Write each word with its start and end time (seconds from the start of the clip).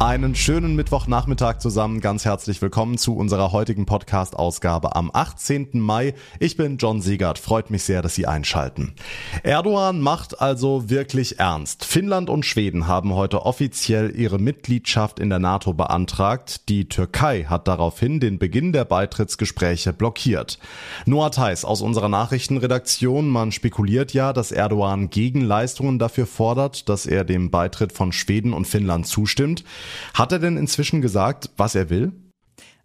Einen 0.00 0.34
schönen 0.34 0.74
Mittwochnachmittag 0.74 1.60
zusammen. 1.60 2.00
Ganz 2.00 2.24
herzlich 2.24 2.60
willkommen 2.60 2.98
zu 2.98 3.16
unserer 3.16 3.52
heutigen 3.52 3.86
Podcast-Ausgabe 3.86 4.96
am 4.96 5.08
18. 5.14 5.68
Mai. 5.74 6.14
Ich 6.40 6.56
bin 6.56 6.78
John 6.78 7.00
Siegert. 7.00 7.38
Freut 7.38 7.70
mich 7.70 7.84
sehr, 7.84 8.02
dass 8.02 8.16
Sie 8.16 8.26
einschalten. 8.26 8.94
Erdogan 9.44 10.00
macht 10.00 10.40
also 10.40 10.90
wirklich 10.90 11.38
ernst. 11.38 11.84
Finnland 11.84 12.28
und 12.28 12.44
Schweden 12.44 12.88
haben 12.88 13.14
heute 13.14 13.46
offiziell 13.46 14.12
ihre 14.18 14.38
Mitgliedschaft 14.38 15.20
in 15.20 15.30
der 15.30 15.38
NATO 15.38 15.72
beantragt. 15.74 16.68
Die 16.68 16.88
Türkei 16.88 17.44
hat 17.44 17.68
daraufhin 17.68 18.18
den 18.18 18.40
Beginn 18.40 18.72
der 18.72 18.84
Beitrittsgespräche 18.84 19.92
blockiert. 19.92 20.58
Noah 21.06 21.30
Theis 21.30 21.64
aus 21.64 21.82
unserer 21.82 22.08
Nachrichtenredaktion. 22.08 23.28
Man 23.28 23.52
spekuliert 23.52 24.12
ja, 24.12 24.32
dass 24.32 24.50
Erdogan 24.50 25.08
Gegenleistungen 25.08 26.00
dafür 26.00 26.26
fordert, 26.26 26.88
dass 26.88 27.06
er 27.06 27.22
dem 27.22 27.52
Beitritt 27.52 27.92
von 27.92 28.10
Schweden 28.10 28.52
und 28.52 28.66
Finnland 28.66 29.06
zustimmt. 29.06 29.62
Hat 30.14 30.32
er 30.32 30.38
denn 30.38 30.56
inzwischen 30.56 31.00
gesagt, 31.00 31.50
was 31.56 31.74
er 31.74 31.90
will? 31.90 32.12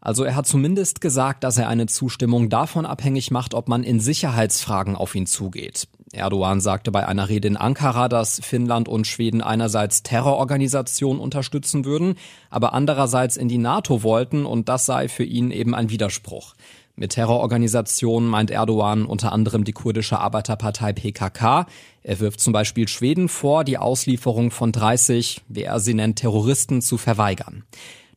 Also 0.02 0.24
er 0.24 0.36
hat 0.36 0.48
zumindest 0.48 1.02
gesagt, 1.02 1.44
dass 1.44 1.58
er 1.58 1.68
eine 1.68 1.88
Zustimmung 1.88 2.50
davon 2.50 2.86
abhängig 2.86 3.32
macht, 3.32 3.54
ob 3.54 3.68
man 3.68 3.84
in 3.84 4.00
Sicherheitsfragen 4.00 4.96
auf 4.96 5.14
ihn 5.14 5.26
zugeht. 5.26 5.88
Erdogan 6.14 6.62
sagte 6.62 6.92
bei 6.92 7.06
einer 7.06 7.30
Rede 7.30 7.50
in 7.50 7.58
Ankara, 7.58 8.08
dass 8.08 8.40
Finnland 8.44 8.88
und 8.88 9.06
Schweden 9.06 9.42
einerseits 9.42 10.02
Terrororganisationen 10.02 11.22
unterstützen 11.22 11.86
würden, 11.86 12.16
aber 12.50 12.74
andererseits 12.74 13.38
in 13.38 13.48
die 13.48 13.58
NATO 13.58 14.02
wollten 14.02 14.46
und 14.46 14.70
das 14.70 14.86
sei 14.86 15.08
für 15.08 15.26
ihn 15.26 15.52
eben 15.52 15.76
ein 15.76 15.90
Widerspruch. 15.90 16.56
Mit 17.00 17.14
Terrororganisationen 17.14 18.28
meint 18.28 18.52
Erdogan 18.52 19.06
unter 19.06 19.32
anderem 19.32 19.64
die 19.64 19.72
kurdische 19.72 20.20
Arbeiterpartei 20.20 20.92
PKK. 20.92 21.66
Er 22.04 22.20
wirft 22.20 22.42
zum 22.42 22.52
Beispiel 22.52 22.90
Schweden 22.90 23.30
vor, 23.30 23.64
die 23.64 23.78
Auslieferung 23.78 24.52
von 24.52 24.74
30, 24.74 25.44
wie 25.48 25.64
er 25.64 25.80
sie 25.80 25.94
nennt, 25.94 26.20
Terroristen 26.20 26.82
zu 26.82 26.98
verweigern. 26.98 27.64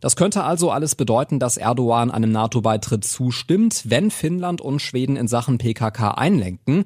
Das 0.00 0.16
könnte 0.16 0.42
also 0.42 0.72
alles 0.72 0.97
bedeuten, 0.97 1.38
dass 1.38 1.58
Erdogan 1.58 2.10
einem 2.10 2.33
NATO-Beitritt 2.33 3.05
zustimmt, 3.05 3.84
wenn 3.84 4.10
Finnland 4.10 4.60
und 4.60 4.83
Schweden 4.83 5.14
in 5.14 5.28
Sachen 5.28 5.58
PKK 5.58 6.14
einlenken. 6.14 6.84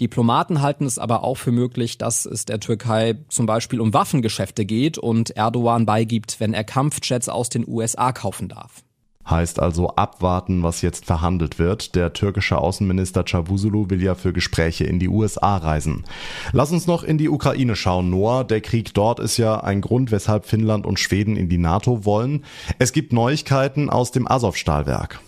Diplomaten 0.00 0.62
halten 0.62 0.84
es 0.84 0.98
aber 0.98 1.22
auch 1.22 1.36
für 1.36 1.52
möglich, 1.52 1.96
dass 1.96 2.26
es 2.26 2.44
der 2.44 2.58
Türkei 2.58 3.20
zum 3.28 3.46
Beispiel 3.46 3.80
um 3.80 3.94
Waffengeschäfte 3.94 4.64
geht 4.64 4.98
und 4.98 5.30
Erdogan 5.30 5.86
beigibt, 5.86 6.40
wenn 6.40 6.54
er 6.54 6.64
Kampfjets 6.64 7.28
aus 7.28 7.50
den 7.50 7.68
USA 7.68 8.10
kaufen 8.10 8.48
darf. 8.48 8.82
Heißt 9.28 9.60
also 9.60 9.90
abwarten, 9.96 10.62
was 10.62 10.82
jetzt 10.82 11.04
verhandelt 11.04 11.58
wird. 11.58 11.94
Der 11.94 12.12
türkische 12.12 12.58
Außenminister 12.58 13.24
Cavusoglu 13.24 13.90
will 13.90 14.02
ja 14.02 14.14
für 14.14 14.32
Gespräche 14.32 14.84
in 14.84 14.98
die 14.98 15.08
USA 15.08 15.56
reisen. 15.56 16.04
Lass 16.52 16.70
uns 16.70 16.86
noch 16.86 17.02
in 17.02 17.18
die 17.18 17.28
Ukraine 17.28 17.76
schauen, 17.76 18.10
Noah. 18.10 18.44
Der 18.44 18.60
Krieg 18.60 18.94
dort 18.94 19.18
ist 19.18 19.36
ja 19.36 19.60
ein 19.60 19.80
Grund, 19.80 20.10
weshalb 20.10 20.46
Finnland 20.46 20.86
und 20.86 21.00
Schweden 21.00 21.36
in 21.36 21.48
die 21.48 21.58
NATO 21.58 22.04
wollen. 22.04 22.44
Es 22.78 22.92
gibt 22.92 23.12
Neuigkeiten 23.12 23.90
aus 23.90 24.12
dem 24.12 24.30
Azov-Stahlwerk. 24.30 25.20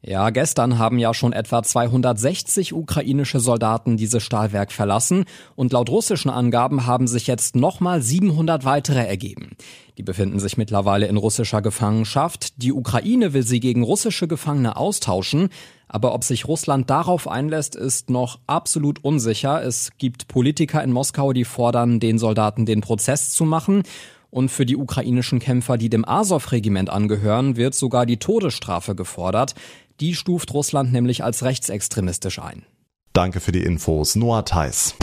Ja, 0.00 0.30
gestern 0.30 0.78
haben 0.78 1.00
ja 1.00 1.12
schon 1.12 1.32
etwa 1.32 1.60
260 1.60 2.72
ukrainische 2.72 3.40
Soldaten 3.40 3.96
dieses 3.96 4.22
Stahlwerk 4.22 4.70
verlassen 4.70 5.24
und 5.56 5.72
laut 5.72 5.90
russischen 5.90 6.30
Angaben 6.30 6.86
haben 6.86 7.08
sich 7.08 7.26
jetzt 7.26 7.56
nochmal 7.56 8.00
700 8.00 8.64
weitere 8.64 9.04
ergeben. 9.04 9.56
Die 9.98 10.04
befinden 10.04 10.38
sich 10.38 10.56
mittlerweile 10.56 11.06
in 11.06 11.16
russischer 11.16 11.62
Gefangenschaft. 11.62 12.62
Die 12.62 12.72
Ukraine 12.72 13.32
will 13.32 13.42
sie 13.42 13.58
gegen 13.58 13.82
russische 13.82 14.28
Gefangene 14.28 14.76
austauschen, 14.76 15.48
aber 15.88 16.14
ob 16.14 16.22
sich 16.22 16.46
Russland 16.46 16.88
darauf 16.90 17.26
einlässt, 17.26 17.74
ist 17.74 18.08
noch 18.08 18.38
absolut 18.46 19.02
unsicher. 19.02 19.64
Es 19.64 19.90
gibt 19.98 20.28
Politiker 20.28 20.84
in 20.84 20.92
Moskau, 20.92 21.32
die 21.32 21.44
fordern, 21.44 21.98
den 21.98 22.18
Soldaten 22.18 22.66
den 22.66 22.82
Prozess 22.82 23.32
zu 23.32 23.44
machen. 23.44 23.82
Und 24.30 24.50
für 24.50 24.66
die 24.66 24.76
ukrainischen 24.76 25.38
Kämpfer, 25.38 25.78
die 25.78 25.88
dem 25.88 26.06
Azov-Regiment 26.06 26.90
angehören, 26.90 27.56
wird 27.56 27.74
sogar 27.74 28.04
die 28.04 28.18
Todesstrafe 28.18 28.94
gefordert. 28.94 29.54
Die 30.00 30.14
stuft 30.14 30.54
Russland 30.54 30.92
nämlich 30.92 31.24
als 31.24 31.42
rechtsextremistisch 31.42 32.38
ein. 32.38 32.64
Danke 33.12 33.40
für 33.40 33.50
die 33.50 33.64
Infos, 33.64 34.14
Noah 34.14 34.44
Theis. 34.44 34.94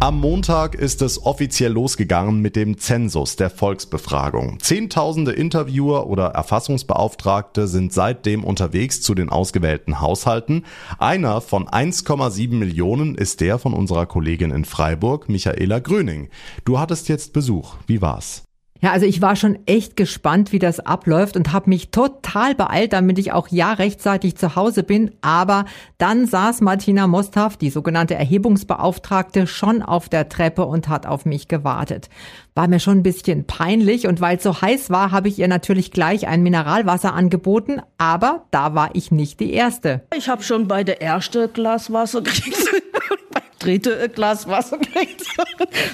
Am 0.00 0.18
Montag 0.18 0.74
ist 0.74 1.02
es 1.02 1.24
offiziell 1.24 1.72
losgegangen 1.72 2.40
mit 2.40 2.56
dem 2.56 2.78
Zensus 2.78 3.36
der 3.36 3.50
Volksbefragung. 3.50 4.58
Zehntausende 4.60 5.32
Interviewer 5.32 6.06
oder 6.06 6.28
Erfassungsbeauftragte 6.28 7.68
sind 7.68 7.92
seitdem 7.92 8.44
unterwegs 8.44 9.02
zu 9.02 9.14
den 9.14 9.28
ausgewählten 9.28 10.00
Haushalten. 10.00 10.64
Einer 10.98 11.40
von 11.40 11.68
1,7 11.68 12.54
Millionen 12.54 13.14
ist 13.14 13.40
der 13.40 13.58
von 13.58 13.74
unserer 13.74 14.06
Kollegin 14.06 14.50
in 14.50 14.64
Freiburg, 14.64 15.28
Michaela 15.28 15.80
Gröning. 15.80 16.28
Du 16.64 16.78
hattest 16.78 17.08
jetzt 17.08 17.32
Besuch. 17.34 17.76
Wie 17.86 18.00
war's? 18.00 18.44
Ja, 18.82 18.92
also 18.92 19.04
ich 19.04 19.20
war 19.20 19.36
schon 19.36 19.58
echt 19.66 19.96
gespannt, 19.96 20.52
wie 20.52 20.58
das 20.58 20.80
abläuft 20.80 21.36
und 21.36 21.52
habe 21.52 21.68
mich 21.68 21.90
total 21.90 22.54
beeilt, 22.54 22.94
damit 22.94 23.18
ich 23.18 23.32
auch 23.32 23.48
ja 23.48 23.74
rechtzeitig 23.74 24.36
zu 24.36 24.56
Hause 24.56 24.82
bin. 24.82 25.10
Aber 25.20 25.66
dann 25.98 26.26
saß 26.26 26.62
Martina 26.62 27.06
Mosthaff, 27.06 27.58
die 27.58 27.68
sogenannte 27.68 28.14
Erhebungsbeauftragte, 28.14 29.46
schon 29.46 29.82
auf 29.82 30.08
der 30.08 30.30
Treppe 30.30 30.64
und 30.64 30.88
hat 30.88 31.06
auf 31.06 31.26
mich 31.26 31.46
gewartet. 31.46 32.08
War 32.54 32.68
mir 32.68 32.80
schon 32.80 32.98
ein 32.98 33.02
bisschen 33.02 33.46
peinlich 33.46 34.06
und 34.06 34.20
weil 34.22 34.38
es 34.38 34.42
so 34.42 34.60
heiß 34.60 34.88
war, 34.88 35.10
habe 35.10 35.28
ich 35.28 35.38
ihr 35.38 35.48
natürlich 35.48 35.90
gleich 35.90 36.26
ein 36.26 36.42
Mineralwasser 36.42 37.12
angeboten, 37.12 37.82
aber 37.98 38.46
da 38.50 38.74
war 38.74 38.90
ich 38.94 39.10
nicht 39.10 39.40
die 39.40 39.52
Erste. 39.52 40.02
Ich 40.16 40.28
habe 40.28 40.42
schon 40.42 40.68
bei 40.68 40.84
der 40.84 41.02
erste 41.02 41.48
Glas 41.48 41.92
Wasser 41.92 42.22
gekriegt, 42.22 42.56
beim 43.32 43.42
dritten 43.58 44.12
Glas 44.12 44.48
Wasser 44.48 44.78
gekriegt, 44.78 45.22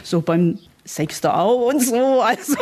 so 0.04 0.20
beim 0.20 0.58
Sechster 0.86 1.38
auch 1.38 1.68
und 1.68 1.82
so. 1.82 2.22
Also 2.26 2.56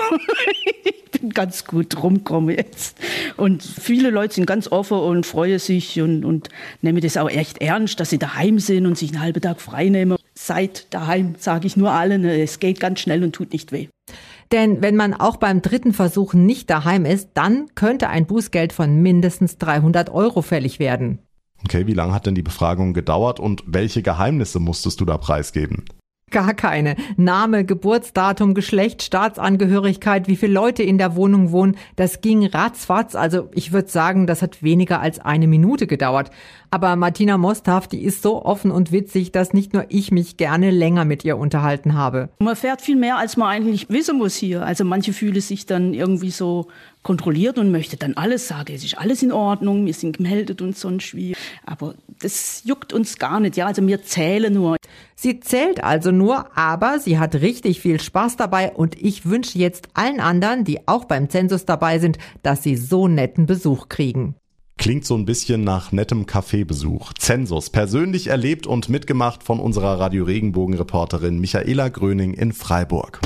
ich 0.84 1.20
bin 1.20 1.30
ganz 1.30 1.64
gut 1.64 2.02
rumgekommen 2.02 2.56
jetzt. 2.56 2.98
Und 3.36 3.62
viele 3.62 4.10
Leute 4.10 4.34
sind 4.34 4.46
ganz 4.46 4.70
offen 4.70 4.98
und 4.98 5.26
freuen 5.26 5.58
sich 5.58 6.00
und, 6.00 6.24
und 6.24 6.48
nehmen 6.82 7.00
das 7.00 7.16
auch 7.16 7.30
echt 7.30 7.58
ernst, 7.58 8.00
dass 8.00 8.10
sie 8.10 8.18
daheim 8.18 8.58
sind 8.58 8.86
und 8.86 8.98
sich 8.98 9.12
einen 9.12 9.22
halben 9.22 9.40
Tag 9.40 9.60
frei 9.60 9.88
nehmen. 9.88 10.16
Seid 10.34 10.92
daheim, 10.92 11.34
sage 11.38 11.66
ich 11.66 11.76
nur 11.76 11.92
allen. 11.92 12.24
Es 12.24 12.58
geht 12.58 12.80
ganz 12.80 13.00
schnell 13.00 13.22
und 13.22 13.32
tut 13.32 13.52
nicht 13.52 13.72
weh. 13.72 13.88
Denn 14.52 14.82
wenn 14.82 14.96
man 14.96 15.14
auch 15.14 15.36
beim 15.36 15.62
dritten 15.62 15.92
Versuch 15.92 16.34
nicht 16.34 16.68
daheim 16.70 17.04
ist, 17.04 17.30
dann 17.34 17.68
könnte 17.74 18.08
ein 18.08 18.26
Bußgeld 18.26 18.72
von 18.72 19.00
mindestens 19.02 19.58
300 19.58 20.10
Euro 20.10 20.42
fällig 20.42 20.78
werden. 20.78 21.20
Okay, 21.64 21.86
wie 21.86 21.94
lange 21.94 22.12
hat 22.12 22.26
denn 22.26 22.34
die 22.34 22.42
Befragung 22.42 22.92
gedauert 22.92 23.40
und 23.40 23.64
welche 23.66 24.02
Geheimnisse 24.02 24.60
musstest 24.60 25.00
du 25.00 25.04
da 25.06 25.16
preisgeben? 25.16 25.84
Gar 26.30 26.54
keine. 26.54 26.96
Name, 27.16 27.64
Geburtsdatum, 27.64 28.54
Geschlecht, 28.54 29.02
Staatsangehörigkeit, 29.02 30.26
wie 30.26 30.36
viele 30.36 30.54
Leute 30.54 30.82
in 30.82 30.98
der 30.98 31.14
Wohnung 31.14 31.52
wohnen, 31.52 31.76
das 31.96 32.22
ging 32.22 32.44
ratzfatz. 32.46 33.14
Also 33.14 33.50
ich 33.52 33.72
würde 33.72 33.88
sagen, 33.88 34.26
das 34.26 34.42
hat 34.42 34.62
weniger 34.62 35.00
als 35.00 35.20
eine 35.20 35.46
Minute 35.46 35.86
gedauert. 35.86 36.30
Aber 36.70 36.96
Martina 36.96 37.38
Mosthaft, 37.38 37.92
die 37.92 38.02
ist 38.02 38.22
so 38.22 38.44
offen 38.44 38.72
und 38.72 38.90
witzig, 38.90 39.30
dass 39.30 39.52
nicht 39.52 39.74
nur 39.74 39.84
ich 39.90 40.10
mich 40.10 40.36
gerne 40.36 40.72
länger 40.72 41.04
mit 41.04 41.24
ihr 41.24 41.38
unterhalten 41.38 41.94
habe. 41.94 42.30
Man 42.40 42.56
fährt 42.56 42.82
viel 42.82 42.96
mehr, 42.96 43.16
als 43.16 43.36
man 43.36 43.48
eigentlich 43.48 43.88
wissen 43.90 44.18
muss 44.18 44.34
hier. 44.34 44.64
Also 44.66 44.84
manche 44.84 45.12
fühlen 45.12 45.40
sich 45.40 45.66
dann 45.66 45.94
irgendwie 45.94 46.32
so 46.32 46.66
kontrolliert 47.04 47.58
und 47.58 47.70
möchte 47.70 47.96
dann 47.96 48.14
alles 48.14 48.48
sagen, 48.48 48.74
es 48.74 48.82
ist 48.82 48.98
alles 48.98 49.22
in 49.22 49.30
Ordnung, 49.30 49.86
wir 49.86 49.94
sind 49.94 50.16
gemeldet 50.16 50.60
und 50.60 50.76
sonst 50.76 51.14
wie. 51.14 51.36
Aber 51.64 51.94
das 52.18 52.62
juckt 52.64 52.92
uns 52.92 53.18
gar 53.18 53.38
nicht, 53.38 53.56
ja, 53.56 53.66
also 53.66 53.86
wir 53.86 54.02
zählen 54.02 54.52
nur. 54.52 54.76
Sie 55.14 55.38
zählt 55.38 55.84
also 55.84 56.10
nur, 56.10 56.56
aber 56.58 56.98
sie 56.98 57.18
hat 57.18 57.36
richtig 57.36 57.80
viel 57.80 58.00
Spaß 58.00 58.36
dabei 58.36 58.72
und 58.72 59.00
ich 59.00 59.26
wünsche 59.26 59.58
jetzt 59.58 59.88
allen 59.94 60.18
anderen, 60.18 60.64
die 60.64 60.88
auch 60.88 61.04
beim 61.04 61.30
Zensus 61.30 61.64
dabei 61.64 62.00
sind, 62.00 62.18
dass 62.42 62.64
sie 62.64 62.76
so 62.76 63.06
netten 63.06 63.46
Besuch 63.46 63.88
kriegen. 63.88 64.34
Klingt 64.76 65.04
so 65.04 65.14
ein 65.14 65.24
bisschen 65.24 65.62
nach 65.62 65.92
nettem 65.92 66.26
Kaffeebesuch. 66.26 67.12
Zensus, 67.12 67.70
persönlich 67.70 68.26
erlebt 68.26 68.66
und 68.66 68.88
mitgemacht 68.88 69.44
von 69.44 69.60
unserer 69.60 70.00
Radio 70.00 70.24
Regenbogen 70.24 70.74
Reporterin 70.74 71.38
Michaela 71.38 71.90
Gröning 71.90 72.34
in 72.34 72.52
Freiburg. 72.52 73.20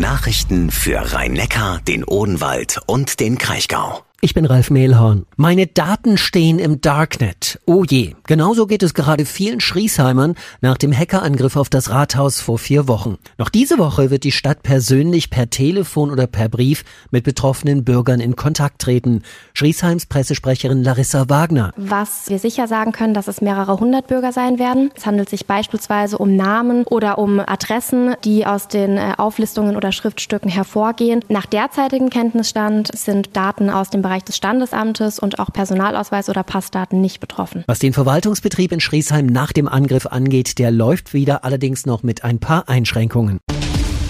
Nachrichten 0.00 0.70
für 0.70 1.12
Rhein-Neckar, 1.12 1.80
den 1.86 2.04
Odenwald 2.04 2.80
und 2.86 3.20
den 3.20 3.38
Kraichgau. 3.38 4.05
Ich 4.22 4.32
bin 4.32 4.46
Ralf 4.46 4.70
Mehlhorn. 4.70 5.26
Meine 5.36 5.66
Daten 5.66 6.16
stehen 6.16 6.58
im 6.58 6.80
Darknet. 6.80 7.60
Oh 7.66 7.84
je. 7.84 8.14
Genauso 8.26 8.66
geht 8.66 8.82
es 8.82 8.94
gerade 8.94 9.26
vielen 9.26 9.60
Schriesheimern 9.60 10.36
nach 10.62 10.78
dem 10.78 10.90
Hackerangriff 10.90 11.54
auf 11.54 11.68
das 11.68 11.90
Rathaus 11.90 12.40
vor 12.40 12.58
vier 12.58 12.88
Wochen. 12.88 13.18
Noch 13.36 13.50
diese 13.50 13.76
Woche 13.76 14.10
wird 14.10 14.24
die 14.24 14.32
Stadt 14.32 14.62
persönlich 14.62 15.28
per 15.28 15.50
Telefon 15.50 16.10
oder 16.10 16.26
per 16.26 16.48
Brief 16.48 16.84
mit 17.10 17.24
betroffenen 17.24 17.84
Bürgern 17.84 18.20
in 18.20 18.36
Kontakt 18.36 18.80
treten. 18.80 19.22
Schriesheims 19.52 20.06
Pressesprecherin 20.06 20.82
Larissa 20.82 21.28
Wagner. 21.28 21.74
Was 21.76 22.30
wir 22.30 22.38
sicher 22.38 22.68
sagen 22.68 22.92
können, 22.92 23.12
dass 23.12 23.28
es 23.28 23.42
mehrere 23.42 23.78
hundert 23.80 24.06
Bürger 24.06 24.32
sein 24.32 24.58
werden. 24.58 24.90
Es 24.96 25.04
handelt 25.04 25.28
sich 25.28 25.44
beispielsweise 25.46 26.16
um 26.16 26.36
Namen 26.36 26.84
oder 26.84 27.18
um 27.18 27.38
Adressen, 27.38 28.14
die 28.24 28.46
aus 28.46 28.68
den 28.68 28.96
äh, 28.96 29.12
Auflistungen 29.18 29.76
oder 29.76 29.92
Schriftstücken 29.92 30.50
hervorgehen. 30.50 31.20
Nach 31.28 31.44
derzeitigem 31.44 32.08
Kenntnisstand 32.08 32.88
sind 32.96 33.36
Daten 33.36 33.68
aus 33.68 33.90
dem 33.90 34.05
Bereich 34.06 34.22
des 34.22 34.36
Standesamtes 34.36 35.18
und 35.18 35.40
auch 35.40 35.52
Personalausweis 35.52 36.28
oder 36.28 36.44
Passdaten 36.44 37.00
nicht 37.00 37.18
betroffen. 37.18 37.64
Was 37.66 37.80
den 37.80 37.92
Verwaltungsbetrieb 37.92 38.70
in 38.70 38.78
Schriesheim 38.78 39.26
nach 39.26 39.52
dem 39.52 39.66
Angriff 39.66 40.06
angeht, 40.06 40.60
der 40.60 40.70
läuft 40.70 41.12
wieder 41.12 41.44
allerdings 41.44 41.86
noch 41.86 42.04
mit 42.04 42.22
ein 42.22 42.38
paar 42.38 42.68
Einschränkungen. 42.68 43.40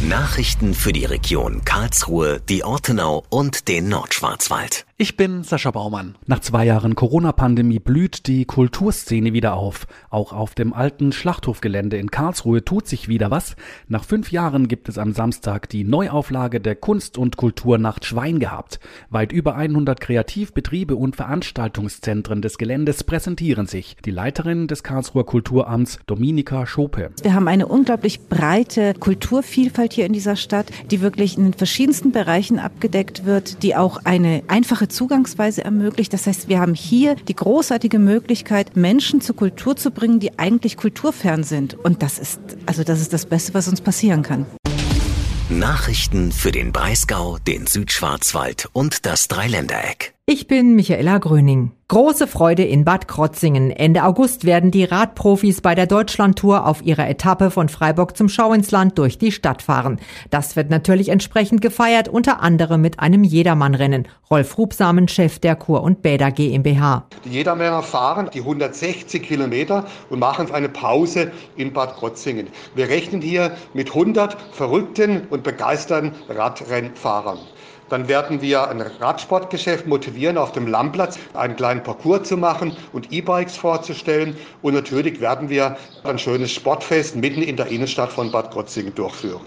Nachrichten 0.03 0.75
für 0.75 0.93
die 0.93 1.07
Region 1.07 1.65
Karlsruhe, 1.65 2.41
die 2.51 2.65
Ortenau 2.65 3.25
und 3.31 3.67
den 3.67 3.89
Nordschwarzwald. 3.89 4.85
Ich 4.99 5.17
bin 5.17 5.43
Sascha 5.43 5.71
Baumann. 5.71 6.17
Nach 6.27 6.41
zwei 6.41 6.65
Jahren 6.65 6.95
Corona-Pandemie 6.95 7.81
blüht 7.81 8.27
die 8.27 8.47
Kulturszene 8.47 9.33
wieder 9.35 9.55
auf. 9.55 9.87
Auch 10.09 10.33
auf 10.33 10.55
dem 10.55 10.73
alten 10.73 11.13
Schlachthofgelände 11.13 11.99
in 11.99 12.11
Karlsruhe 12.11 12.65
tut 12.65 12.87
sich 12.87 13.09
wieder 13.09 13.31
was. 13.31 13.57
Nach 13.89 14.05
fünf 14.05 14.33
Jahren 14.33 14.69
gibt 14.69 14.89
es 14.89 14.97
am 14.97 15.13
Samstag 15.13 15.69
die 15.69 15.85
Neuauflage 15.85 16.61
der 16.61 16.77
Kunst- 16.77 17.19
und 17.19 17.37
Kulturnacht 17.37 18.07
Schwein 18.07 18.39
gehabt. 18.39 18.81
Weit 19.11 19.33
über 19.33 19.55
100 19.55 20.01
Kreativbetriebe 20.01 20.97
und 20.97 21.17
Veranstaltungszentren 21.17 22.41
des 22.41 22.57
Geländes 22.57 23.05
präsentieren 23.05 23.67
sich. 23.67 23.97
Die 24.05 24.11
Leiterin 24.11 24.67
des 24.67 24.83
Karlsruher 24.83 25.27
Kulturamts, 25.27 25.99
Dominika 26.07 26.67
Schope. 26.67 27.11
Wir 27.23 27.35
haben 27.35 27.49
eine 27.49 27.67
unglaublich 27.67 28.29
breite 28.29 28.95
Kulturvielfalt 28.95 29.86
hier 29.93 30.07
in 30.07 30.13
dieser 30.13 30.37
Stadt, 30.37 30.67
die 30.91 31.01
wirklich 31.01 31.37
in 31.37 31.45
den 31.45 31.55
verschiedensten 31.55 32.13
Bereichen 32.13 32.59
abgedeckt 32.59 33.25
wird, 33.25 33.63
die 33.63 33.75
auch 33.75 34.01
eine 34.05 34.43
einfache 34.49 34.67
einfache 34.67 34.89
Zugangsweise 34.89 35.65
ermöglicht. 35.65 36.13
Das 36.13 36.27
heißt, 36.27 36.49
wir 36.49 36.61
haben 36.61 36.75
hier 36.75 37.15
die 37.15 37.37
großartige 37.37 37.99
Möglichkeit, 37.99 38.77
Menschen 38.77 39.21
zur 39.21 39.37
Kultur 39.37 39.77
zu 39.77 39.91
bringen, 39.91 40.21
die 40.21 40.39
eigentlich 40.39 40.77
kulturfern 40.77 41.45
sind. 41.45 41.75
Und 41.75 42.03
das 42.03 42.19
ist, 42.19 42.41
also 42.67 42.85
das 42.85 43.01
ist 43.01 43.13
das 43.13 43.27
Beste, 43.27 43.55
was 43.55 43.69
uns 43.69 43.81
passieren 43.81 44.23
kann. 44.23 44.47
Nachrichten 45.49 46.33
für 46.33 46.53
den 46.53 46.73
Breisgau, 46.73 47.39
den 47.39 47.67
Südschwarzwald 47.67 48.69
und 48.73 49.07
das 49.07 49.29
Dreiländereck. 49.29 50.16
Ich 50.29 50.49
bin 50.49 50.75
Michaela 50.75 51.19
Gröning. 51.19 51.71
Große 51.87 52.27
Freude 52.27 52.65
in 52.65 52.85
Bad 52.85 53.07
Krotzingen. 53.07 53.71
Ende 53.71 54.03
August 54.03 54.45
werden 54.45 54.73
die 54.73 54.83
Radprofis 54.83 55.61
bei 55.61 55.77
der 55.77 55.87
Deutschlandtour 55.87 56.67
auf 56.67 56.83
ihrer 56.83 57.09
Etappe 57.09 57.53
von 57.53 57.69
Freiburg 57.69 58.17
zum 58.17 58.29
Schauinsland 58.29 58.99
durch 58.99 59.19
die 59.19 59.31
Stadt 59.31 59.63
fahren. 59.63 60.01
Das 60.31 60.57
wird 60.57 60.69
natürlich 60.69 61.11
entsprechend 61.11 61.61
gefeiert, 61.61 62.09
unter 62.09 62.43
anderem 62.43 62.81
mit 62.81 62.99
einem 62.99 63.23
Jedermannrennen. 63.23 64.09
Rolf 64.29 64.59
Rubsamen, 64.59 65.07
Chef 65.07 65.39
der 65.39 65.55
Kur 65.55 65.85
und 65.85 66.03
Bäder 66.03 66.33
GmbH. 66.33 67.07
Die 67.25 67.31
Jedermänner 67.31 67.85
fahren 67.85 68.29
die 68.35 68.41
160 68.41 69.23
Kilometer 69.23 69.87
und 70.11 70.19
machen 70.19 70.51
eine 70.51 70.69
Pause 70.69 71.31
in 71.57 71.73
Bad 71.73 71.95
Krotzingen. 71.95 72.49
Wir 72.75 72.89
rechnen 72.89 73.23
hier 73.23 73.53
mit 73.75 73.91
100 73.91 74.37
verrückten 74.51 75.29
und 75.31 75.45
begeisterten 75.45 76.11
Radrennfahrern. 76.29 77.39
Dann 77.89 78.09
werden 78.09 78.43
wir 78.43 78.69
ein 78.69 78.81
Radsportgeschäft 78.81 79.87
motivieren, 79.87 80.39
auf 80.39 80.53
dem 80.53 80.67
Lammplatz 80.67 81.19
einen 81.35 81.57
kleinen 81.57 81.83
Parcours 81.83 82.29
zu 82.29 82.37
machen 82.37 82.77
und 82.93 83.13
E-Bikes 83.13 83.57
vorzustellen. 83.57 84.37
Und 84.63 84.75
natürlich 84.75 85.21
werden 85.21 85.49
wir 85.49 85.77
ein 86.05 86.19
schönes 86.19 86.53
Sportfest 86.53 87.17
mitten 87.17 87.43
in 87.43 87.57
der 87.57 87.67
Innenstadt 87.69 88.13
von 88.13 88.33
Bad 88.33 88.51
Krotzingen 88.51 88.95
durchführen. 88.95 89.47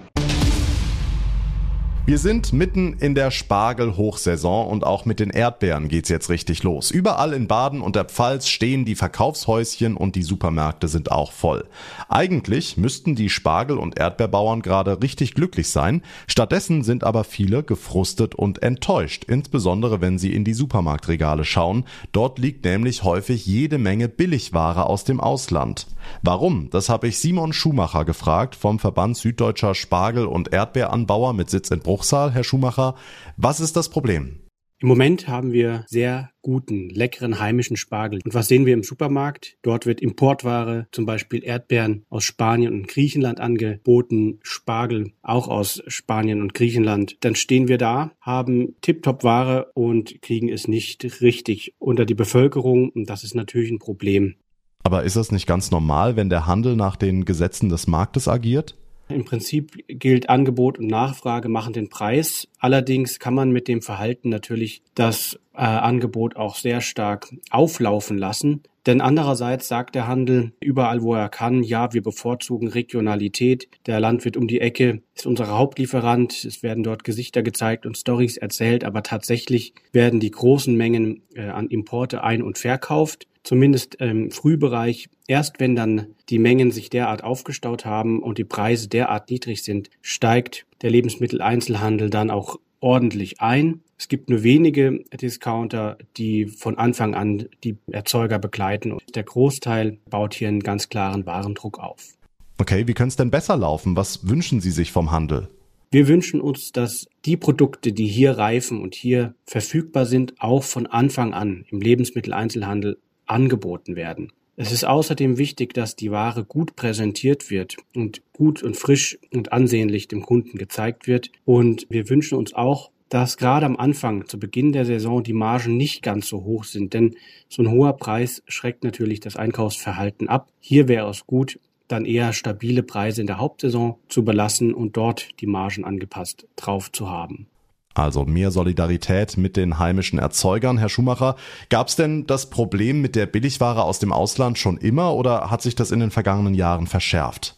Wir 2.10 2.18
sind 2.18 2.54
mitten 2.54 2.94
in 2.94 3.14
der 3.14 3.30
Spargelhochsaison 3.30 4.66
und 4.68 4.84
auch 4.84 5.06
mit 5.06 5.20
den 5.20 5.30
Erdbeeren 5.30 5.90
geht's 5.90 6.10
jetzt 6.10 6.32
richtig 6.32 6.64
los. 6.64 6.90
Überall 6.90 7.34
in 7.34 7.48
Baden 7.48 7.82
und 7.82 7.96
der 7.96 8.06
Pfalz 8.06 8.48
stehen 8.48 8.84
die 8.84 8.96
Verkaufshäuschen 8.96 9.96
und 9.96 10.16
die 10.16 10.24
Supermärkte 10.24 10.88
sind 10.88 11.12
auch 11.12 11.32
voll. 11.32 11.66
Eigentlich 12.08 12.78
müssten 12.78 13.14
die 13.14 13.30
Spargel- 13.30 13.78
und 13.78 14.00
Erdbeerbauern 14.00 14.64
gerade 14.64 15.04
richtig 15.04 15.36
glücklich 15.36 15.70
sein. 15.70 16.02
Stattdessen 16.26 16.82
sind 16.82 17.04
aber 17.04 17.24
viele 17.24 17.62
gefrustet 17.62 18.34
und 18.34 18.64
enttäuscht, 18.64 19.26
insbesondere 19.26 20.02
wenn 20.02 20.18
sie 20.18 20.34
in 20.34 20.44
die 20.44 20.56
Supermarktregale 20.56 21.46
schauen. 21.46 21.86
Dort 22.12 22.40
liegt 22.40 22.66
nämlich 22.66 23.04
häufig 23.04 23.46
jede 23.46 23.78
Menge 23.78 24.10
Billigware 24.10 24.88
aus 24.88 25.04
dem 25.04 25.20
Ausland. 25.20 25.86
Warum? 26.22 26.70
Das 26.70 26.90
habe 26.90 27.08
ich 27.08 27.20
Simon 27.20 27.54
Schumacher 27.54 28.06
gefragt 28.06 28.56
vom 28.56 28.80
Verband 28.80 29.18
Süddeutscher 29.18 29.76
Spargel- 29.76 30.26
und 30.26 30.54
Erdbeeranbauer 30.54 31.34
mit 31.34 31.50
Sitz 31.50 31.72
in 31.72 31.80
Bruchsal. 31.80 32.32
Herr 32.32 32.44
Schumacher, 32.44 32.96
was 33.38 33.60
ist 33.60 33.76
das 33.76 33.90
Problem? 33.90 34.40
Im 34.82 34.88
Moment 34.88 35.28
haben 35.28 35.52
wir 35.52 35.84
sehr 35.90 36.32
guten, 36.42 36.90
leckeren 36.90 37.42
heimischen 37.42 37.76
Spargel. 37.76 38.22
Und 38.24 38.34
was 38.34 38.48
sehen 38.48 38.66
wir 38.66 38.74
im 38.74 38.84
Supermarkt? 38.84 39.58
Dort 39.62 39.86
wird 39.86 40.00
Importware, 40.00 40.88
zum 40.94 41.06
Beispiel 41.06 41.44
Erdbeeren 41.44 42.06
aus 42.10 42.24
Spanien 42.24 42.74
und 42.74 42.88
Griechenland 42.88 43.42
angeboten, 43.42 44.40
Spargel 44.42 45.12
auch 45.22 45.50
aus 45.50 45.84
Spanien 45.88 46.42
und 46.42 46.54
Griechenland. 46.54 47.18
Dann 47.20 47.36
stehen 47.36 47.68
wir 47.68 47.78
da, 47.78 48.14
haben 48.22 48.76
Tip-Top-Ware 48.80 49.72
und 49.74 50.22
kriegen 50.22 50.48
es 50.48 50.70
nicht 50.70 51.22
richtig 51.22 51.76
unter 51.78 52.06
die 52.06 52.16
Bevölkerung. 52.16 52.90
Und 52.90 53.10
das 53.10 53.26
ist 53.26 53.36
natürlich 53.36 53.72
ein 53.72 53.80
Problem. 53.80 54.36
Aber 54.84 55.04
ist 55.04 55.16
das 55.16 55.32
nicht 55.32 55.48
ganz 55.48 55.72
normal, 55.72 56.16
wenn 56.16 56.30
der 56.30 56.48
Handel 56.48 56.76
nach 56.76 56.96
den 56.96 57.26
Gesetzen 57.26 57.70
des 57.70 57.88
Marktes 57.88 58.28
agiert? 58.28 58.76
Im 59.10 59.26
Prinzip 59.26 59.84
gilt 59.88 60.30
Angebot 60.30 60.78
und 60.78 60.88
Nachfrage 60.88 61.50
machen 61.50 61.74
den 61.74 61.90
Preis. 61.90 62.48
Allerdings 62.60 63.20
kann 63.20 63.34
man 63.34 63.50
mit 63.50 63.68
dem 63.68 63.82
Verhalten 63.82 64.30
natürlich 64.30 64.84
das 64.94 65.40
äh, 65.54 65.62
Angebot 65.62 66.36
auch 66.36 66.56
sehr 66.56 66.80
stark 66.80 67.34
auflaufen 67.50 68.20
lassen. 68.20 68.62
Denn 68.86 69.02
andererseits 69.02 69.68
sagt 69.68 69.96
der 69.96 70.08
Handel 70.08 70.54
überall, 70.60 71.02
wo 71.02 71.14
er 71.14 71.30
kann, 71.30 71.64
ja, 71.64 71.92
wir 71.92 72.02
bevorzugen 72.02 72.70
Regionalität. 72.70 73.68
Der 73.88 74.00
Landwirt 74.00 74.38
um 74.38 74.48
die 74.48 74.62
Ecke 74.62 75.02
ist 75.16 75.26
unser 75.26 75.48
Hauptlieferant. 75.48 76.46
Es 76.46 76.64
werden 76.64 76.84
dort 76.84 77.04
Gesichter 77.04 77.44
gezeigt 77.44 77.86
und 77.86 77.98
Stories 77.98 78.38
erzählt, 78.38 78.84
aber 78.84 79.04
tatsächlich 79.04 79.74
werden 79.92 80.20
die 80.20 80.32
großen 80.32 80.76
Mengen 80.76 81.24
äh, 81.34 81.50
an 81.50 81.68
Importe 81.68 82.24
ein- 82.24 82.44
und 82.44 82.58
verkauft 82.58 83.28
zumindest 83.44 83.96
im 83.96 84.32
Frühbereich, 84.32 85.10
erst 85.28 85.60
wenn 85.60 85.76
dann 85.76 86.08
die 86.30 86.40
Mengen 86.40 86.72
sich 86.72 86.90
derart 86.90 87.24
aufgestaut 87.24 87.86
haben 87.86 88.22
und 88.22 88.38
die 88.38 88.44
Preise 88.44 88.88
derart 88.88 89.30
niedrig 89.30 89.64
sind, 89.64 89.90
steigt 90.02 90.66
der 90.82 90.92
Lebensmitteleinzelhandel 90.92 92.10
dann 92.10 92.32
auch 92.32 92.58
ordentlich 92.80 93.42
ein. 93.42 93.82
Es 93.98 94.08
gibt 94.08 94.30
nur 94.30 94.44
wenige 94.44 95.04
Discounter, 95.14 95.98
die 96.16 96.46
von 96.46 96.78
Anfang 96.78 97.16
an 97.16 97.50
die 97.64 97.78
Erzeuger 97.92 98.40
begleiten. 98.40 98.94
Und 98.94 99.16
der 99.16 99.24
Großteil 99.24 99.98
baut 100.10 100.34
hier 100.34 100.48
einen 100.48 100.62
ganz 100.62 100.90
klaren 100.90 101.26
Warendruck 101.26 101.80
auf. 101.80 102.14
Okay, 102.58 102.88
wie 102.88 102.94
könnte 102.94 103.10
es 103.10 103.16
denn 103.18 103.32
besser 103.32 103.58
laufen? 103.58 103.96
Was 103.96 104.28
wünschen 104.28 104.62
Sie 104.62 104.72
sich 104.72 104.92
vom 104.92 105.12
Handel? 105.12 105.50
Wir 105.92 106.08
wünschen 106.08 106.40
uns, 106.40 106.72
dass 106.72 107.08
die 107.26 107.36
Produkte, 107.36 107.92
die 107.92 108.06
hier 108.06 108.38
reifen 108.38 108.80
und 108.80 108.94
hier 108.94 109.34
verfügbar 109.46 110.06
sind, 110.06 110.36
auch 110.40 110.64
von 110.64 110.86
Anfang 110.86 111.34
an 111.34 111.66
im 111.70 111.82
Lebensmitteleinzelhandel 111.82 113.00
angeboten 113.30 113.96
werden. 113.96 114.32
Es 114.56 114.74
ist 114.74 114.84
außerdem 114.84 115.38
wichtig, 115.38 115.74
dass 115.74 115.96
die 115.96 116.12
Ware 116.12 116.44
gut 116.44 116.76
präsentiert 116.76 117.50
wird 117.50 117.78
und 117.96 118.22
gut 118.34 118.62
und 118.62 118.76
frisch 118.76 119.18
und 119.34 119.54
ansehnlich 119.54 120.10
dem 120.10 120.22
Kunden 120.22 120.58
gezeigt 120.58 121.08
wird. 121.08 121.32
Und 121.46 121.88
wir 121.90 122.10
wünschen 122.10 122.38
uns 122.38 122.54
auch, 122.54 122.92
dass 123.08 123.38
gerade 123.38 123.66
am 123.66 123.78
Anfang, 123.78 124.28
zu 124.28 124.38
Beginn 124.38 124.74
der 124.74 124.86
Saison, 124.86 125.24
die 125.24 125.34
Margen 125.34 125.78
nicht 125.78 126.04
ganz 126.04 126.28
so 126.28 126.44
hoch 126.44 126.66
sind, 126.66 126.94
denn 126.94 127.16
so 127.48 127.64
ein 127.64 127.72
hoher 127.72 127.94
Preis 127.94 128.44
schreckt 128.48 128.84
natürlich 128.84 129.22
das 129.22 129.38
Einkaufsverhalten 129.38 130.28
ab. 130.28 130.52
Hier 130.60 130.90
wäre 130.90 131.10
es 131.10 131.26
gut, 131.26 131.60
dann 131.88 132.06
eher 132.06 132.34
stabile 132.34 132.84
Preise 132.84 133.22
in 133.22 133.28
der 133.28 133.40
Hauptsaison 133.40 133.96
zu 134.10 134.26
belassen 134.26 134.74
und 134.74 134.98
dort 134.98 135.30
die 135.40 135.48
Margen 135.48 135.86
angepasst 135.86 136.48
drauf 136.56 136.92
zu 136.92 137.10
haben. 137.10 137.48
Also 137.96 138.26
mehr 138.26 138.52
Solidarität 138.52 139.38
mit 139.38 139.58
den 139.58 139.80
heimischen 139.80 140.20
Erzeugern. 140.20 140.78
Herr 140.78 140.90
Schumacher, 140.90 141.36
gab 141.70 141.88
es 141.88 141.96
denn 141.96 142.28
das 142.28 142.50
Problem 142.50 143.02
mit 143.02 143.16
der 143.16 143.26
Billigware 143.26 143.84
aus 143.84 144.00
dem 144.00 144.14
Ausland 144.14 144.58
schon 144.58 144.78
immer 144.78 145.16
oder 145.16 145.50
hat 145.50 145.62
sich 145.62 145.76
das 145.76 145.92
in 145.92 146.00
den 146.00 146.12
vergangenen 146.12 146.54
Jahren 146.54 146.88
verschärft? 146.88 147.56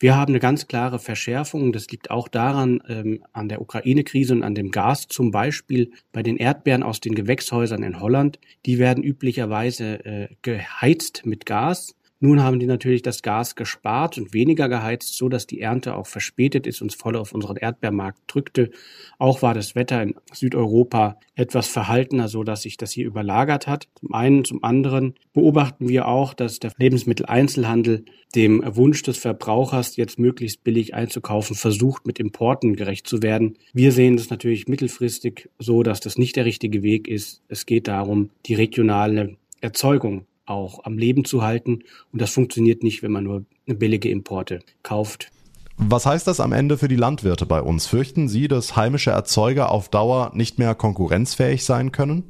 Wir 0.00 0.14
haben 0.14 0.30
eine 0.32 0.38
ganz 0.38 0.68
klare 0.68 1.00
Verschärfung. 1.00 1.72
Das 1.72 1.88
liegt 1.88 2.10
auch 2.10 2.28
daran, 2.28 2.80
ähm, 2.88 3.24
an 3.32 3.48
der 3.48 3.60
Ukraine-Krise 3.60 4.32
und 4.32 4.44
an 4.44 4.54
dem 4.54 4.70
Gas 4.70 5.08
zum 5.08 5.32
Beispiel 5.32 5.90
bei 6.12 6.22
den 6.22 6.36
Erdbeeren 6.36 6.84
aus 6.84 7.00
den 7.00 7.16
Gewächshäusern 7.16 7.82
in 7.82 7.98
Holland. 7.98 8.38
Die 8.64 8.78
werden 8.78 9.02
üblicherweise 9.02 10.04
äh, 10.04 10.28
geheizt 10.42 11.26
mit 11.26 11.46
Gas. 11.46 11.96
Nun 12.20 12.42
haben 12.42 12.58
die 12.58 12.66
natürlich 12.66 13.02
das 13.02 13.22
Gas 13.22 13.54
gespart 13.54 14.18
und 14.18 14.34
weniger 14.34 14.68
geheizt, 14.68 15.16
so 15.16 15.28
dass 15.28 15.46
die 15.46 15.60
Ernte 15.60 15.94
auch 15.94 16.06
verspätet 16.08 16.66
ist, 16.66 16.82
uns 16.82 16.96
voll 16.96 17.14
auf 17.14 17.32
unseren 17.32 17.56
Erdbeermarkt 17.56 18.20
drückte. 18.26 18.70
Auch 19.18 19.40
war 19.40 19.54
das 19.54 19.76
Wetter 19.76 20.02
in 20.02 20.14
Südeuropa 20.32 21.20
etwas 21.36 21.68
verhaltener, 21.68 22.26
so 22.26 22.42
dass 22.42 22.62
sich 22.62 22.76
das 22.76 22.90
hier 22.90 23.06
überlagert 23.06 23.68
hat. 23.68 23.86
Zum 24.00 24.12
einen, 24.14 24.44
zum 24.44 24.64
anderen 24.64 25.14
beobachten 25.32 25.88
wir 25.88 26.08
auch, 26.08 26.34
dass 26.34 26.58
der 26.58 26.72
Lebensmitteleinzelhandel 26.76 28.04
dem 28.34 28.62
Wunsch 28.76 29.02
des 29.04 29.18
Verbrauchers, 29.18 29.96
jetzt 29.96 30.18
möglichst 30.18 30.64
billig 30.64 30.94
einzukaufen, 30.94 31.54
versucht, 31.54 32.04
mit 32.04 32.18
Importen 32.18 32.74
gerecht 32.74 33.06
zu 33.06 33.22
werden. 33.22 33.56
Wir 33.72 33.92
sehen 33.92 34.16
das 34.16 34.28
natürlich 34.28 34.66
mittelfristig 34.66 35.48
so, 35.58 35.84
dass 35.84 36.00
das 36.00 36.18
nicht 36.18 36.34
der 36.34 36.44
richtige 36.44 36.82
Weg 36.82 37.06
ist. 37.06 37.42
Es 37.48 37.64
geht 37.64 37.86
darum, 37.86 38.30
die 38.46 38.54
regionale 38.54 39.36
Erzeugung 39.60 40.26
auch 40.48 40.84
am 40.84 40.98
Leben 40.98 41.24
zu 41.24 41.42
halten. 41.42 41.84
Und 42.12 42.20
das 42.20 42.30
funktioniert 42.32 42.82
nicht, 42.82 43.02
wenn 43.02 43.12
man 43.12 43.24
nur 43.24 43.44
billige 43.66 44.10
Importe 44.10 44.60
kauft. 44.82 45.30
Was 45.76 46.06
heißt 46.06 46.26
das 46.26 46.40
am 46.40 46.52
Ende 46.52 46.76
für 46.76 46.88
die 46.88 46.96
Landwirte 46.96 47.46
bei 47.46 47.62
uns? 47.62 47.86
Fürchten 47.86 48.28
Sie, 48.28 48.48
dass 48.48 48.74
heimische 48.74 49.10
Erzeuger 49.10 49.70
auf 49.70 49.88
Dauer 49.88 50.32
nicht 50.34 50.58
mehr 50.58 50.74
konkurrenzfähig 50.74 51.64
sein 51.64 51.92
können? 51.92 52.24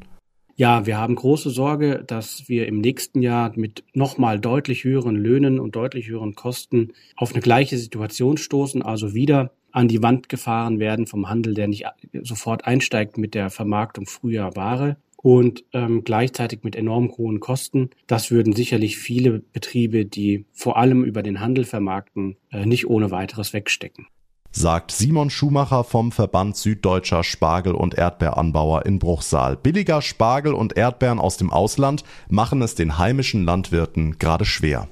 Ja, 0.54 0.86
wir 0.86 0.98
haben 0.98 1.14
große 1.14 1.50
Sorge, 1.50 2.02
dass 2.04 2.48
wir 2.48 2.66
im 2.66 2.80
nächsten 2.80 3.22
Jahr 3.22 3.52
mit 3.54 3.84
nochmal 3.94 4.40
deutlich 4.40 4.84
höheren 4.84 5.14
Löhnen 5.14 5.60
und 5.60 5.76
deutlich 5.76 6.08
höheren 6.08 6.34
Kosten 6.34 6.92
auf 7.16 7.32
eine 7.32 7.40
gleiche 7.40 7.78
Situation 7.78 8.36
stoßen, 8.36 8.82
also 8.82 9.14
wieder 9.14 9.52
an 9.70 9.88
die 9.88 10.02
Wand 10.02 10.28
gefahren 10.28 10.80
werden 10.80 11.06
vom 11.06 11.28
Handel, 11.28 11.54
der 11.54 11.68
nicht 11.68 11.86
sofort 12.22 12.66
einsteigt 12.66 13.18
mit 13.18 13.34
der 13.34 13.50
Vermarktung 13.50 14.06
früher 14.06 14.56
Ware 14.56 14.96
und 15.22 15.64
ähm, 15.72 16.04
gleichzeitig 16.04 16.60
mit 16.62 16.76
enorm 16.76 17.10
hohen 17.16 17.40
Kosten. 17.40 17.90
Das 18.06 18.30
würden 18.30 18.54
sicherlich 18.54 18.96
viele 18.96 19.40
Betriebe, 19.40 20.04
die 20.04 20.46
vor 20.52 20.76
allem 20.76 21.04
über 21.04 21.22
den 21.22 21.40
Handel 21.40 21.64
vermarkten, 21.64 22.36
äh, 22.50 22.64
nicht 22.64 22.88
ohne 22.88 23.10
weiteres 23.10 23.52
wegstecken 23.52 24.06
sagt 24.50 24.90
Simon 24.90 25.30
Schumacher 25.30 25.84
vom 25.84 26.10
Verband 26.10 26.56
Süddeutscher 26.56 27.22
Spargel- 27.22 27.74
und 27.74 27.94
Erdbeeranbauer 27.94 28.86
in 28.86 28.98
Bruchsal. 28.98 29.56
Billiger 29.56 30.02
Spargel 30.02 30.54
und 30.54 30.76
Erdbeeren 30.76 31.18
aus 31.18 31.36
dem 31.36 31.50
Ausland 31.50 32.02
machen 32.28 32.62
es 32.62 32.74
den 32.74 32.98
heimischen 32.98 33.44
Landwirten 33.44 34.18
gerade 34.18 34.44
schwer. 34.44 34.88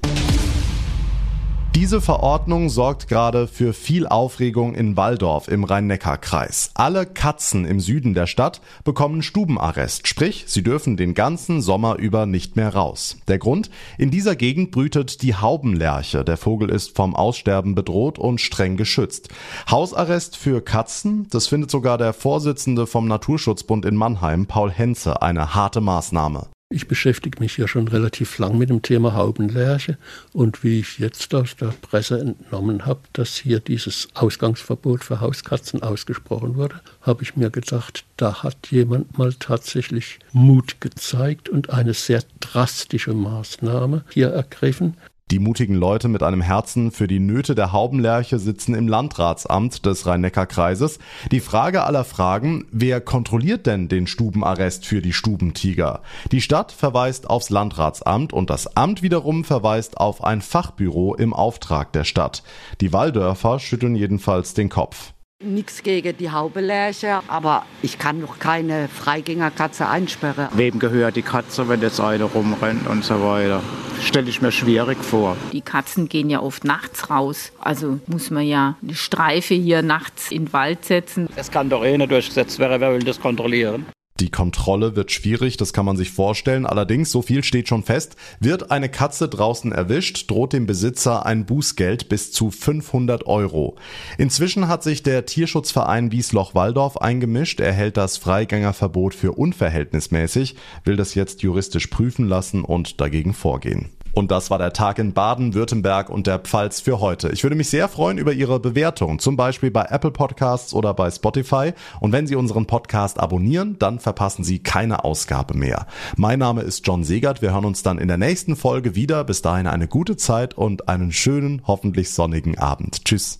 Diese 1.79 2.01
Verordnung 2.01 2.69
sorgt 2.69 3.07
gerade 3.07 3.45
für 3.45 3.71
viel 3.71 4.07
Aufregung 4.07 4.73
in 4.73 4.97
Walldorf 4.97 5.47
im 5.47 5.63
Rhein-Neckar-Kreis. 5.63 6.71
Alle 6.73 7.05
Katzen 7.05 7.65
im 7.65 7.79
Süden 7.79 8.15
der 8.15 8.25
Stadt 8.25 8.61
bekommen 8.83 9.21
Stubenarrest, 9.21 10.07
sprich, 10.07 10.45
sie 10.47 10.63
dürfen 10.63 10.97
den 10.97 11.13
ganzen 11.13 11.61
Sommer 11.61 11.97
über 11.99 12.25
nicht 12.25 12.55
mehr 12.55 12.73
raus. 12.73 13.17
Der 13.27 13.37
Grund? 13.37 13.69
In 13.99 14.09
dieser 14.09 14.35
Gegend 14.35 14.71
brütet 14.71 15.21
die 15.21 15.35
Haubenlerche. 15.35 16.23
Der 16.23 16.37
Vogel 16.37 16.71
ist 16.71 16.95
vom 16.95 17.15
Aussterben 17.15 17.75
bedroht 17.75 18.17
und 18.17 18.41
streng 18.41 18.75
geschützt. 18.75 19.29
Hausarrest 19.69 20.35
für 20.35 20.61
Katzen? 20.61 21.27
Das 21.29 21.45
findet 21.45 21.69
sogar 21.69 21.99
der 21.99 22.13
Vorsitzende 22.13 22.87
vom 22.87 23.07
Naturschutzbund 23.07 23.85
in 23.85 23.95
Mannheim, 23.95 24.47
Paul 24.47 24.71
Henze, 24.71 25.21
eine 25.21 25.53
harte 25.53 25.81
Maßnahme. 25.81 26.47
Ich 26.69 26.89
beschäftige 26.89 27.39
mich 27.39 27.55
ja 27.55 27.65
schon 27.65 27.87
relativ 27.87 28.39
lang 28.39 28.57
mit 28.57 28.69
dem 28.69 28.81
Thema 28.81 29.13
Haubenlerche 29.13 29.97
und 30.33 30.65
wie 30.65 30.81
ich 30.81 30.99
jetzt 30.99 31.33
aus 31.33 31.55
der 31.55 31.73
Presse 31.81 32.19
entnommen 32.19 32.85
habe, 32.85 32.99
dass 33.13 33.37
hier 33.37 33.61
dieses 33.61 34.09
Ausgangsverbot 34.15 35.05
für 35.05 35.21
Hauskatzen 35.21 35.81
ausgesprochen 35.81 36.55
wurde, 36.55 36.81
habe 37.01 37.23
ich 37.23 37.37
mir 37.37 37.51
gedacht, 37.51 38.03
da 38.17 38.43
hat 38.43 38.67
jemand 38.69 39.17
mal 39.17 39.33
tatsächlich 39.33 40.19
Mut 40.33 40.81
gezeigt 40.81 41.47
und 41.47 41.69
eine 41.69 41.93
sehr 41.93 42.21
drastische 42.41 43.13
Maßnahme 43.13 44.03
hier 44.09 44.27
ergriffen. 44.27 44.97
Die 45.29 45.39
mutigen 45.39 45.75
Leute 45.75 46.07
mit 46.07 46.23
einem 46.23 46.39
Herzen 46.39 46.89
für 46.89 47.05
die 47.05 47.19
Nöte 47.19 47.53
der 47.53 47.73
Haubenlerche 47.73 48.39
sitzen 48.39 48.73
im 48.73 48.87
Landratsamt 48.87 49.85
des 49.85 50.05
Rhein-Neckar-Kreises. 50.05 50.99
Die 51.31 51.41
Frage 51.41 51.83
aller 51.83 52.05
Fragen, 52.05 52.65
wer 52.71 53.01
kontrolliert 53.01 53.65
denn 53.65 53.89
den 53.89 54.07
Stubenarrest 54.07 54.85
für 54.85 55.01
die 55.01 55.11
Stubentiger? 55.11 56.01
Die 56.31 56.39
Stadt 56.39 56.71
verweist 56.71 57.29
aufs 57.29 57.49
Landratsamt 57.49 58.31
und 58.31 58.49
das 58.49 58.77
Amt 58.77 59.01
wiederum 59.01 59.43
verweist 59.43 59.97
auf 59.97 60.23
ein 60.23 60.41
Fachbüro 60.41 61.13
im 61.15 61.33
Auftrag 61.33 61.91
der 61.91 62.05
Stadt. 62.05 62.41
Die 62.79 62.93
Walldörfer 62.93 63.59
schütteln 63.59 63.97
jedenfalls 63.97 64.53
den 64.53 64.69
Kopf. 64.69 65.11
Nichts 65.43 65.83
gegen 65.83 66.17
die 66.17 66.31
Haubelärche, 66.31 67.21
aber 67.27 67.63
ich 67.83 67.99
kann 67.99 68.21
doch 68.21 68.39
keine 68.39 68.87
Freigängerkatze 68.87 69.87
einsperren. 69.87 70.47
Wem 70.53 70.79
gehört 70.79 71.15
die 71.15 71.21
Katze, 71.21 71.69
wenn 71.69 71.79
jetzt 71.79 71.99
eine 71.99 72.23
rumrennt 72.23 72.87
und 72.87 73.05
so 73.05 73.21
weiter? 73.21 73.61
Stelle 74.01 74.29
ich 74.29 74.41
mir 74.41 74.51
schwierig 74.51 74.97
vor. 74.97 75.37
Die 75.53 75.61
Katzen 75.61 76.09
gehen 76.09 76.31
ja 76.31 76.41
oft 76.41 76.63
nachts 76.63 77.11
raus. 77.11 77.51
Also 77.59 77.99
muss 78.07 78.31
man 78.31 78.47
ja 78.47 78.77
eine 78.81 78.95
Streife 78.95 79.53
hier 79.53 79.83
nachts 79.83 80.31
in 80.31 80.45
den 80.45 80.53
Wald 80.53 80.83
setzen. 80.85 81.29
Es 81.35 81.51
kann 81.51 81.69
doch 81.69 81.85
eh 81.85 81.95
nicht 81.95 82.09
durchgesetzt 82.09 82.57
werden, 82.57 82.81
wer 82.81 82.93
will 82.93 83.03
das 83.03 83.21
kontrollieren? 83.21 83.85
Die 84.19 84.31
Kontrolle 84.31 84.95
wird 84.95 85.11
schwierig, 85.11 85.57
das 85.57 85.73
kann 85.73 85.85
man 85.85 85.95
sich 85.95 86.11
vorstellen. 86.11 86.65
Allerdings, 86.65 87.11
so 87.11 87.21
viel 87.21 87.43
steht 87.43 87.67
schon 87.67 87.83
fest, 87.83 88.15
wird 88.39 88.71
eine 88.71 88.89
Katze 88.89 89.29
draußen 89.29 89.71
erwischt, 89.71 90.29
droht 90.29 90.53
dem 90.53 90.65
Besitzer 90.65 91.25
ein 91.25 91.45
Bußgeld 91.45 92.09
bis 92.09 92.31
zu 92.31 92.49
500 92.49 93.27
Euro. 93.27 93.75
Inzwischen 94.17 94.67
hat 94.67 94.81
sich 94.81 95.03
der 95.03 95.25
Tierschutzverein 95.25 96.11
Wiesloch-Walldorf 96.11 96.97
eingemischt. 96.97 97.59
Er 97.59 97.73
hält 97.73 97.97
das 97.97 98.17
Freigängerverbot 98.17 99.13
für 99.13 99.33
unverhältnismäßig, 99.33 100.55
will 100.83 100.95
das 100.95 101.13
jetzt 101.13 101.43
juristisch 101.43 101.87
prüfen 101.87 102.27
lassen 102.27 102.63
und 102.63 102.99
dagegen 102.99 103.33
vorgehen. 103.35 103.89
Und 104.17 104.31
das 104.31 104.49
war 104.49 104.57
der 104.57 104.73
Tag 104.73 104.97
in 104.97 105.13
Baden, 105.13 105.53
Württemberg 105.53 106.09
und 106.09 106.25
der 106.25 106.39
Pfalz 106.39 106.81
für 106.81 106.99
heute. 106.99 107.29
Ich 107.29 107.43
würde 107.43 107.55
mich 107.55 107.69
sehr 107.69 107.87
freuen 107.87 108.17
über 108.17 108.33
Ihre 108.33 108.59
Bewertung, 108.59 109.19
zum 109.19 109.37
Beispiel 109.37 109.69
bei 109.69 109.83
Apple 109.83 110.09
Podcasts 110.09 110.73
oder 110.73 110.95
bei 110.95 111.11
Spotify. 111.11 111.73
Und 111.99 112.13
wenn 112.13 112.25
Sie 112.25 112.35
unseren 112.35 112.65
Podcast 112.65 113.19
abonnieren, 113.19 113.75
dann 113.77 113.99
verpassen 113.99 114.43
Sie 114.43 114.57
keine 114.57 115.03
Ausgabe 115.03 115.55
mehr. 115.55 115.85
Mein 116.15 116.39
Name 116.39 116.63
ist 116.63 116.87
John 116.87 117.03
Segert. 117.03 117.43
Wir 117.43 117.51
hören 117.51 117.65
uns 117.65 117.83
dann 117.83 117.99
in 117.99 118.07
der 118.07 118.17
nächsten 118.17 118.55
Folge 118.55 118.95
wieder. 118.95 119.23
Bis 119.23 119.43
dahin 119.43 119.67
eine 119.67 119.87
gute 119.87 120.17
Zeit 120.17 120.55
und 120.55 120.89
einen 120.89 121.11
schönen, 121.11 121.61
hoffentlich 121.67 122.09
sonnigen 122.09 122.57
Abend. 122.57 123.05
Tschüss. 123.05 123.35